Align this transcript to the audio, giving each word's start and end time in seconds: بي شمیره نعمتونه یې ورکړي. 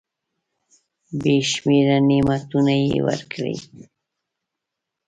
بي 1.21 1.35
شمیره 1.51 1.97
نعمتونه 2.09 2.73
یې 2.85 2.97
ورکړي. 3.07 3.55